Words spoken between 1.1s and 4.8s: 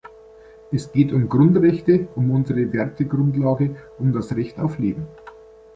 um Grundrechte, um unsere Wertegrundlage, um das Recht auf